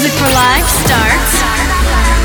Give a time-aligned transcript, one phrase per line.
[0.00, 1.42] Music for Life starts.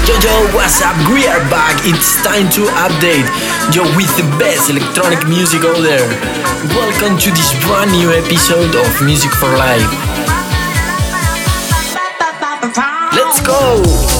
[0.07, 0.95] Jojo, what's up?
[1.11, 1.75] We are back.
[1.84, 3.27] It's time to update.
[3.75, 6.07] you with the best electronic music out there.
[6.71, 9.91] Welcome to this brand new episode of Music for Life.
[13.11, 14.14] Let's go!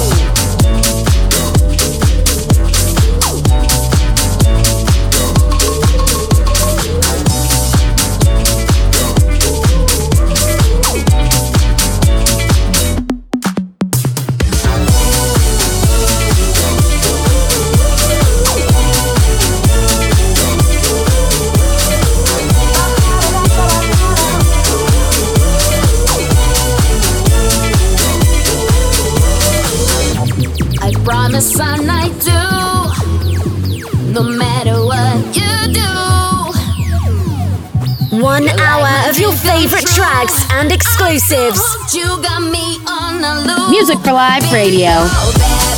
[40.59, 41.61] and exclusives.
[43.70, 45.75] Music for Life Radio.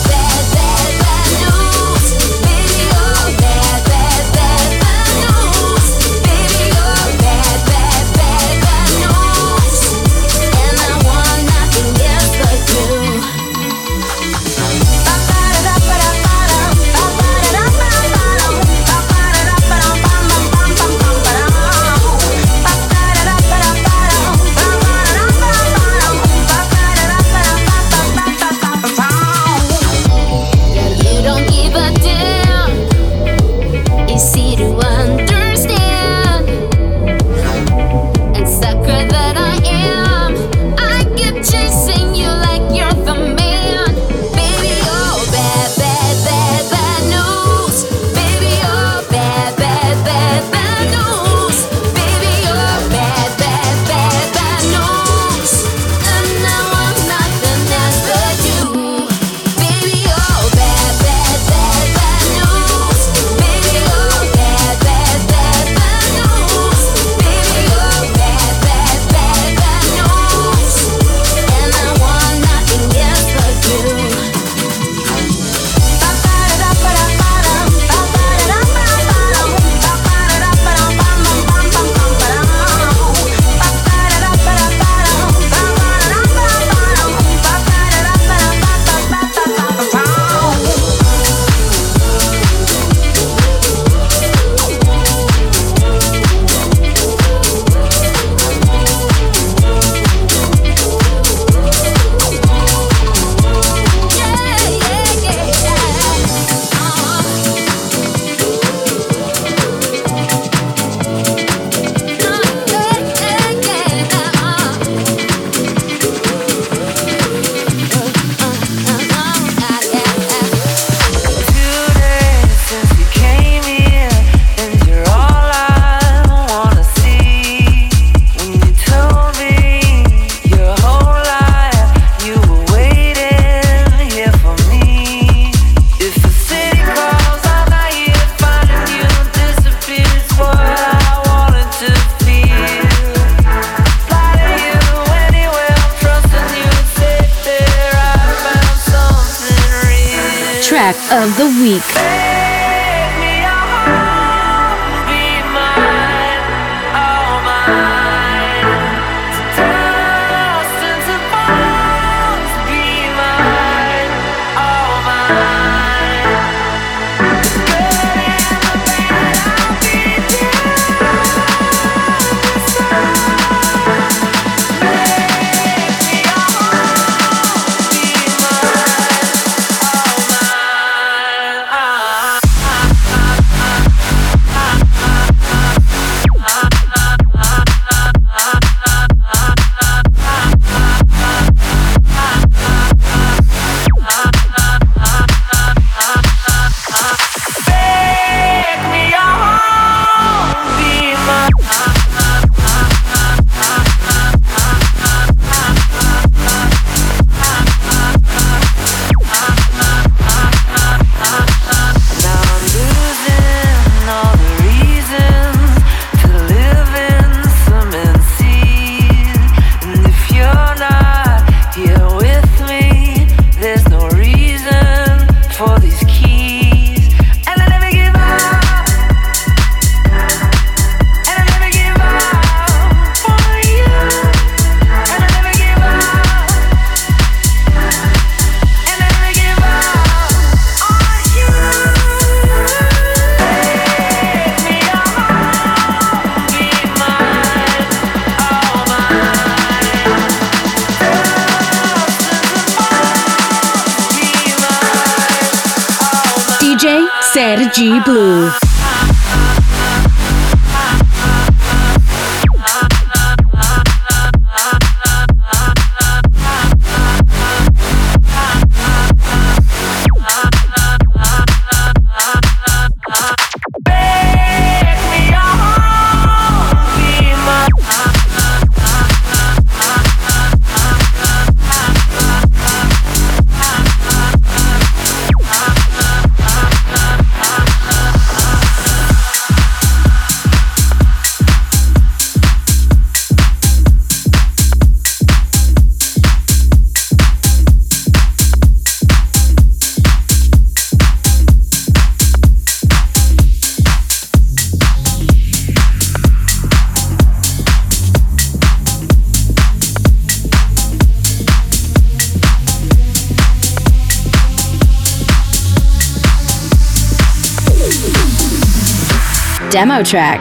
[319.77, 320.39] demo track.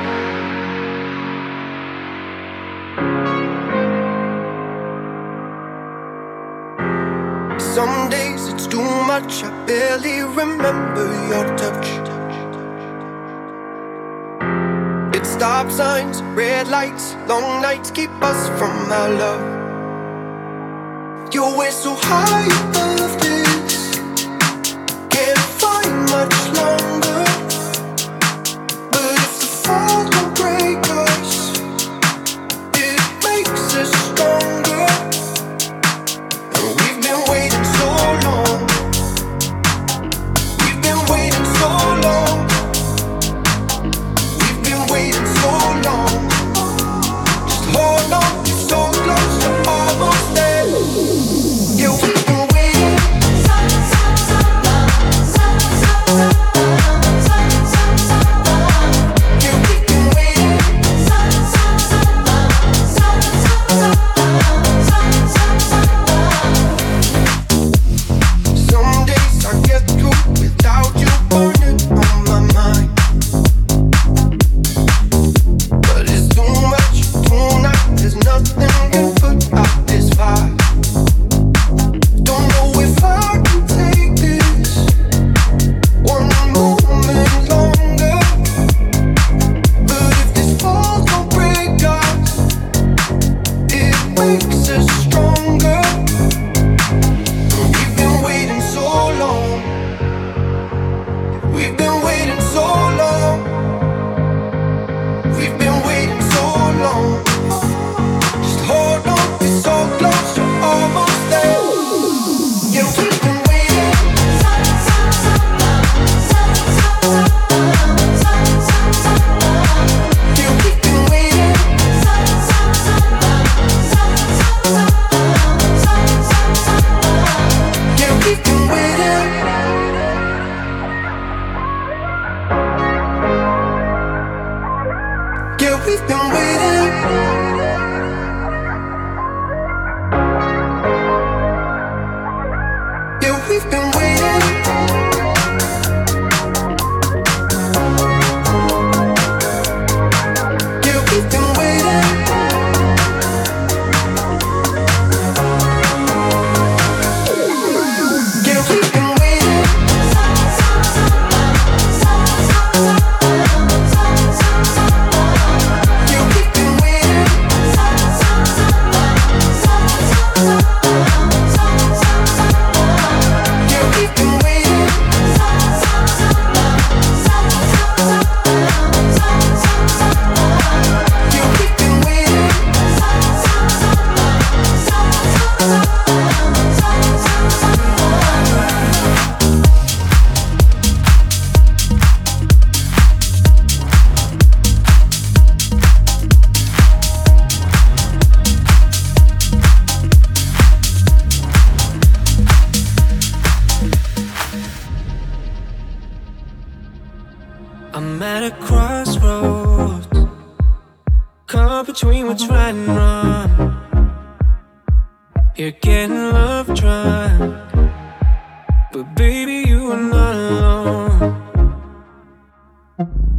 [7.61, 11.87] Some days it's too much, I barely remember your touch.
[15.15, 19.45] It stop signs, red lights, long nights keep us from our love.
[21.35, 23.36] You're so high above this.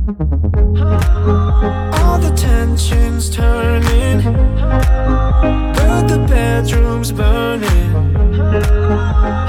[0.07, 0.13] All
[2.17, 4.23] the tensions turning,
[5.73, 7.91] but the bedrooms burning.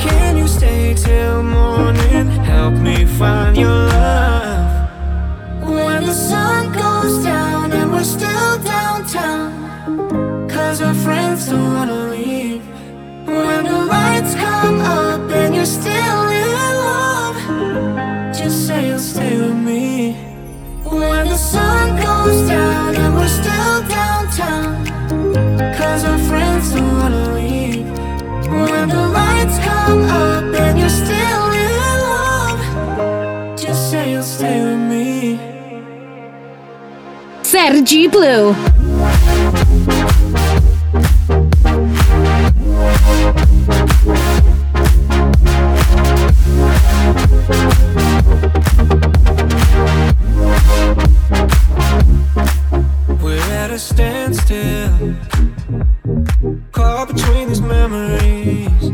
[0.01, 2.27] Can you stay till morning?
[2.43, 4.91] Help me find your love.
[5.63, 12.67] When the sun goes down and we're still downtown, cause our friends don't wanna leave.
[13.27, 16.28] When the lights come up and you're still
[22.29, 24.85] goes down and we're still downtown,
[25.79, 27.87] cause our friends don't wanna leave.
[28.51, 32.61] When the lights come up and you're still in love,
[33.59, 35.41] just say you'll stay with me.
[37.43, 38.78] Sergi Blue.
[53.79, 55.15] A standstill,
[56.73, 58.85] caught between these memories.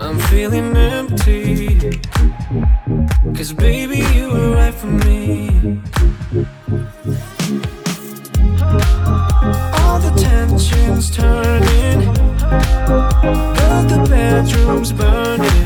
[0.00, 2.00] I'm feeling empty,
[3.36, 5.80] cause baby, you were right for me.
[9.78, 12.00] All the tensions turning,
[13.58, 15.57] but the bedroom's burning.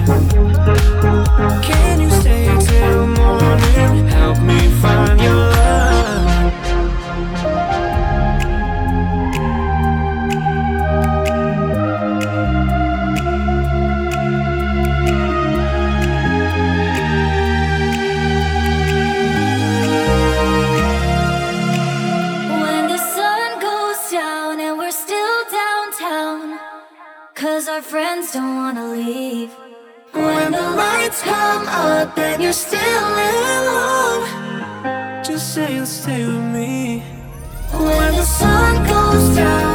[28.32, 29.50] Friends don't wanna leave.
[30.12, 36.52] When the lights come up and you're still in love, just say you'll stay with
[36.52, 37.02] me.
[37.72, 39.71] When the sun goes down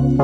[0.00, 0.16] Shows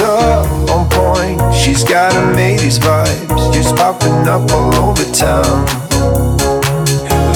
[0.00, 5.66] up on point, she's got amazing vibes, just popping up all over town.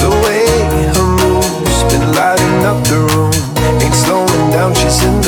[0.01, 0.47] The way
[0.95, 3.31] her moves been lighting up the room,
[3.79, 5.20] ain't slowing down, she's in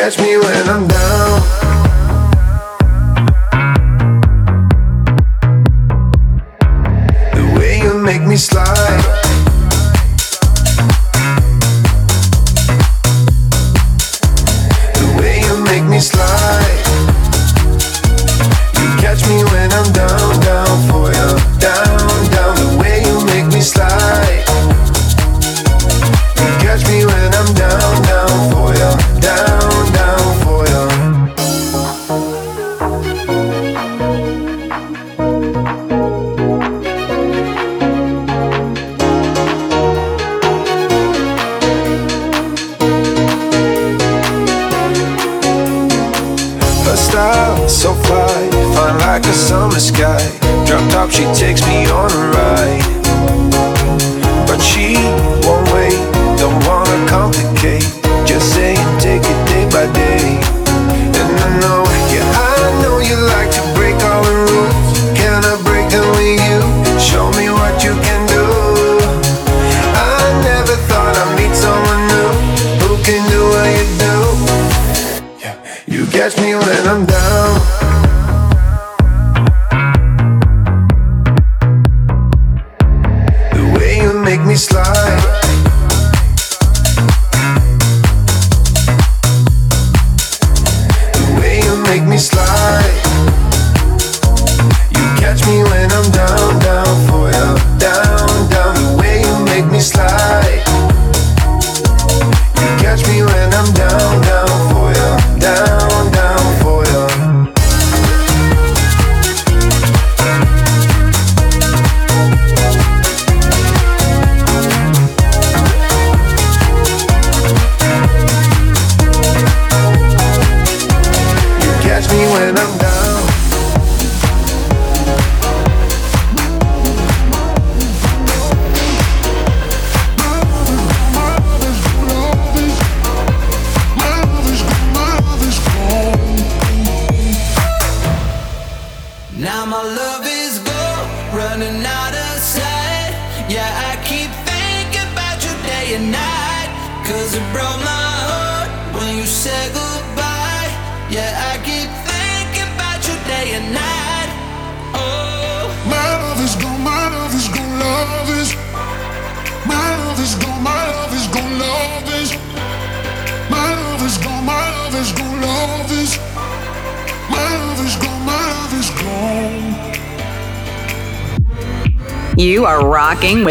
[0.00, 1.59] catch me when I'm down.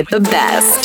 [0.10, 0.79] The best.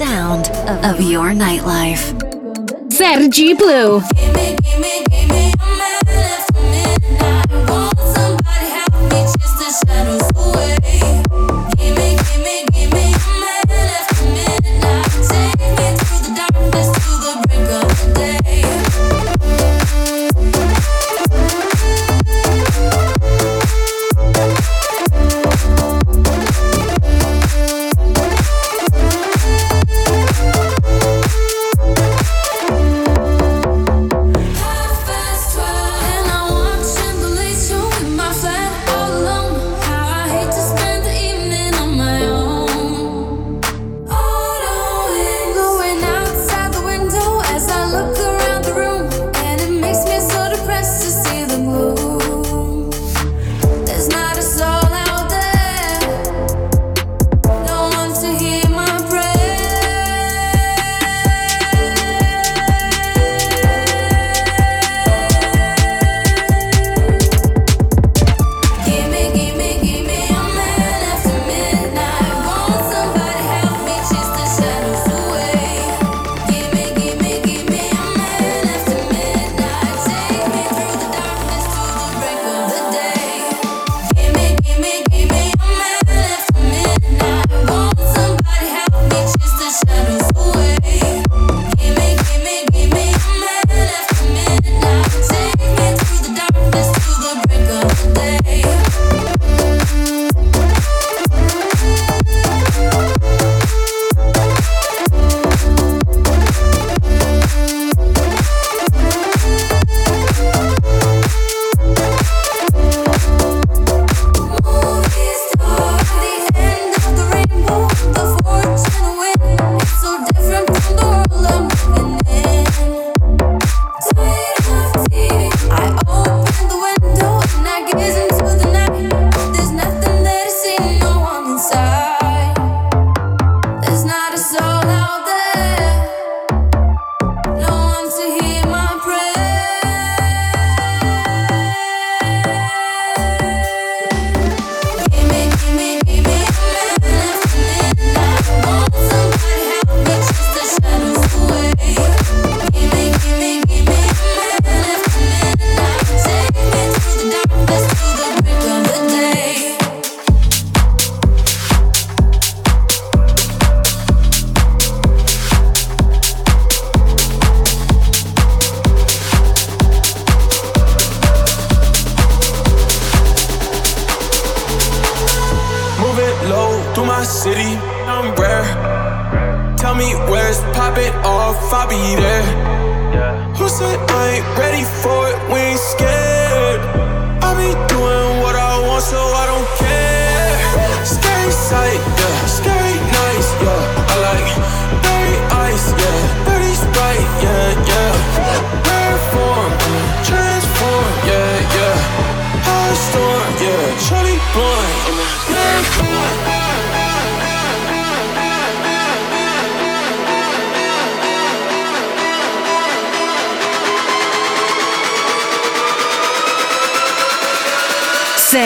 [0.00, 0.48] Sound
[0.86, 2.00] of, your nightlife.
[2.90, 4.00] Sergi Blue.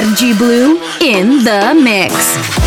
[0.04, 2.63] Sergi Blue in the mix.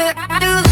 [0.00, 0.69] do, do.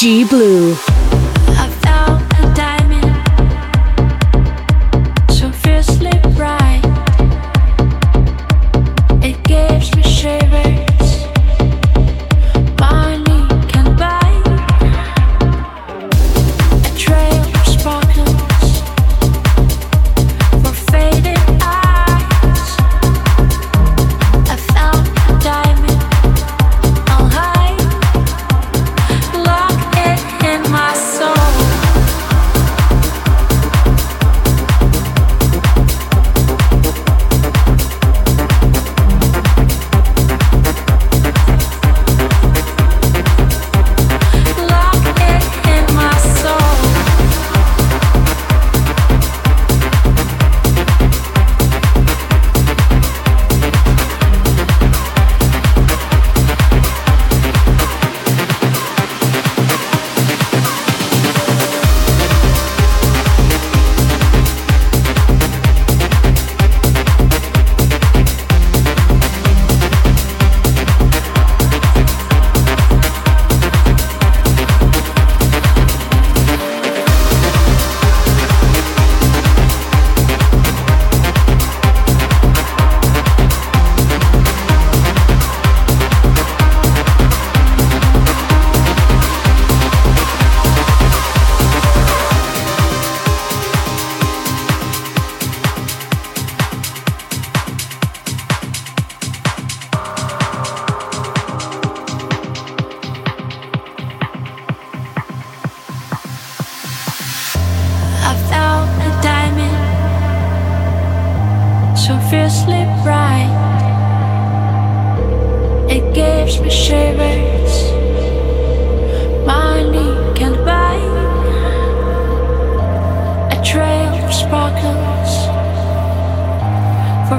[0.00, 0.89] Sergi Blue.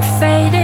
[0.02, 0.61] Fading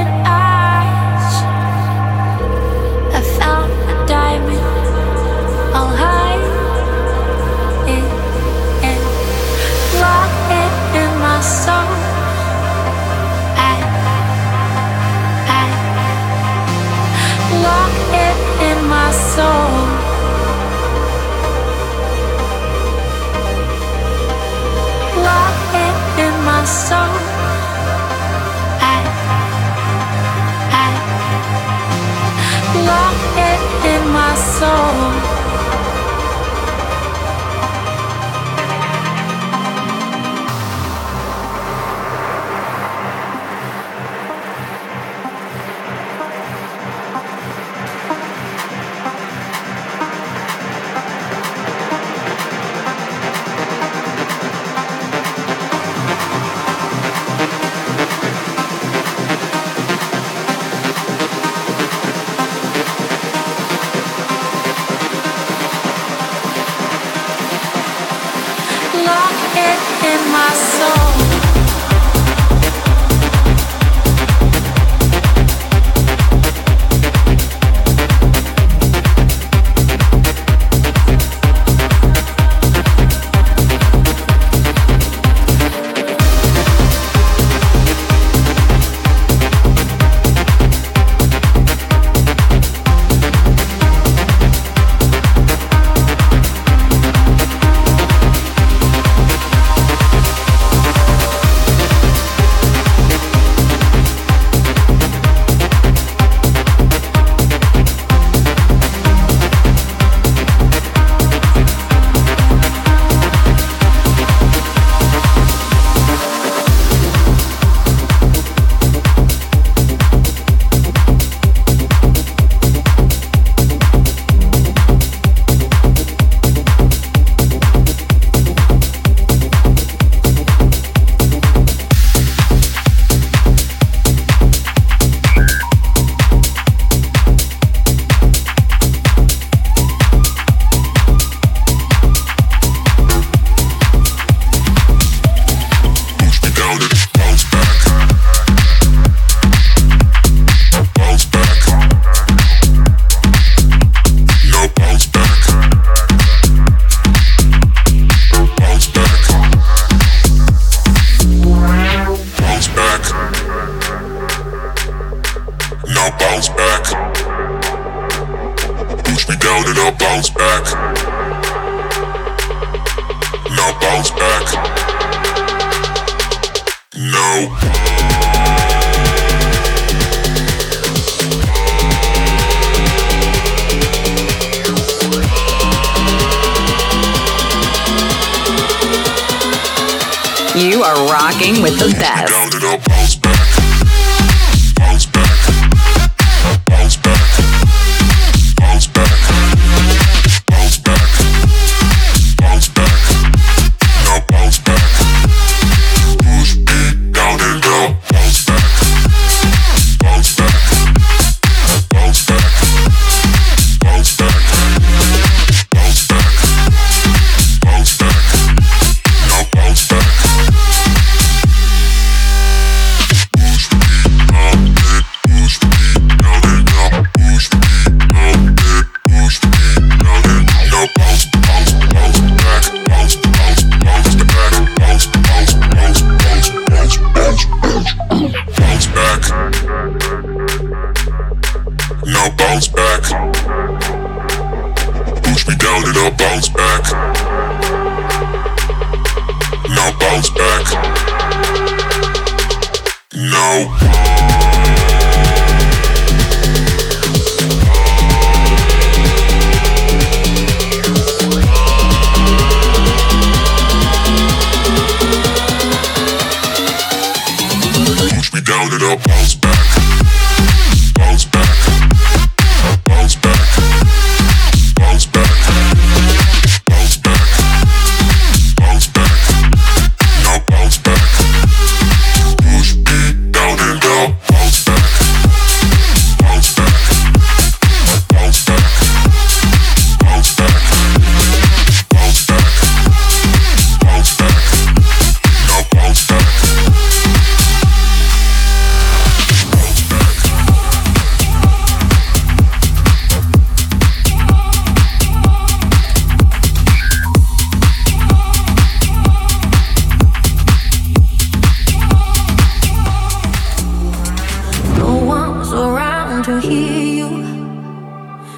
[316.29, 317.11] to hear you.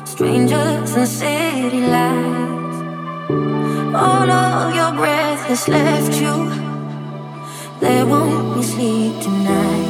[0.05, 2.79] Strangers in city lights.
[4.05, 6.37] All of your breath has left you.
[7.81, 9.90] There won't be sleep tonight.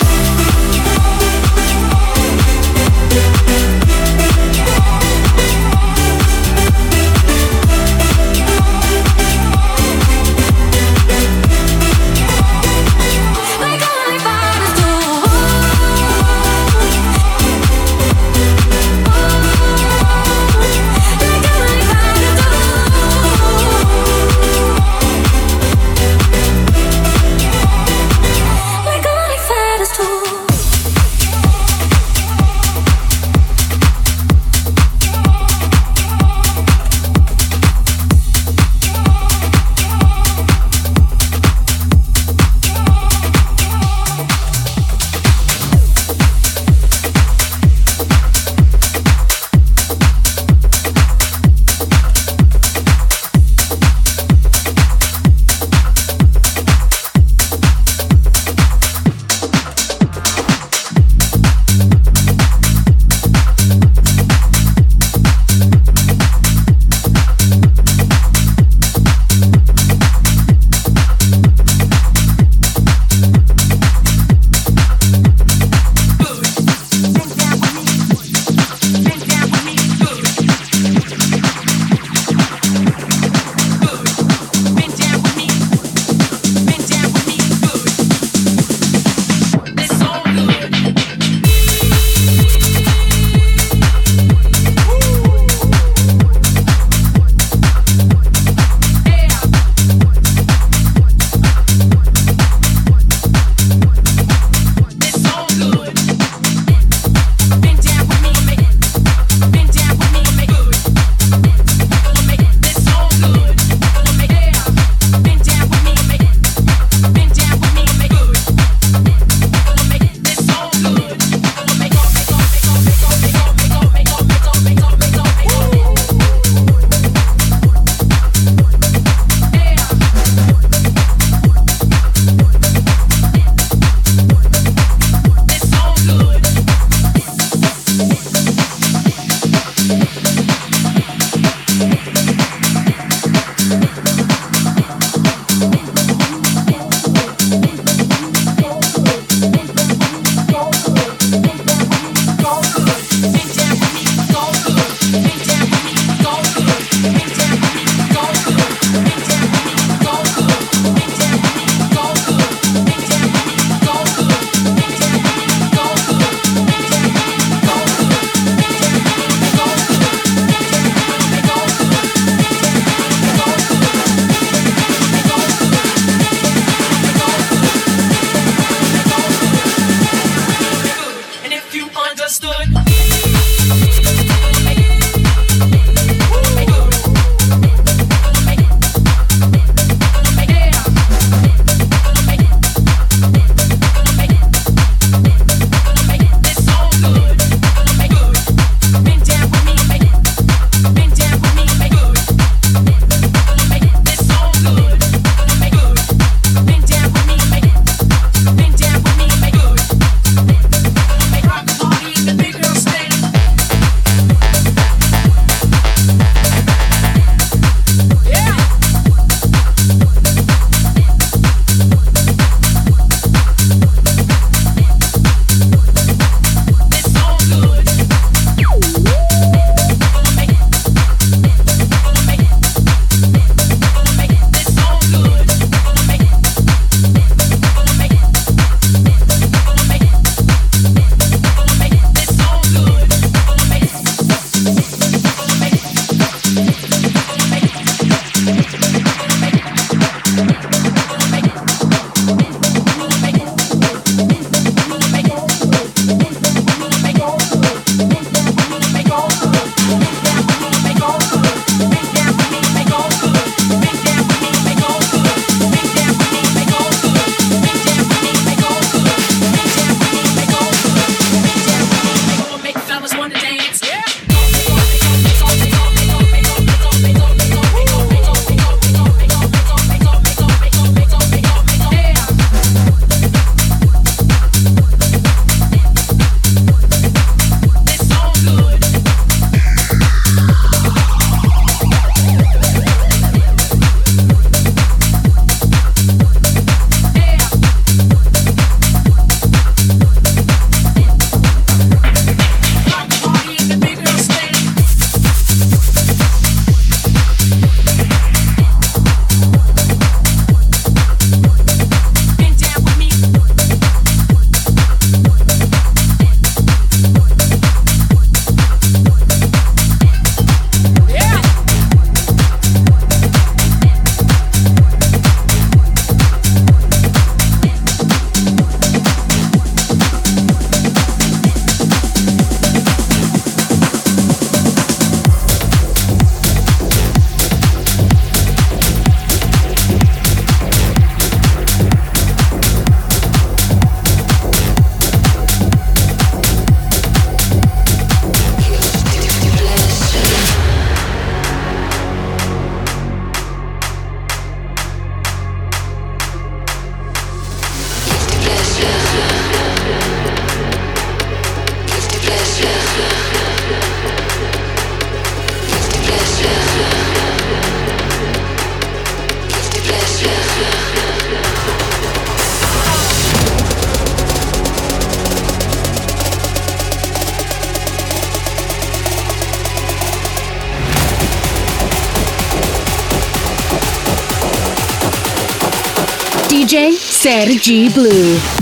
[387.41, 388.60] Sergi Blue.